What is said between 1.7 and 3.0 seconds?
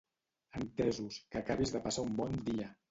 de passar un bon dia.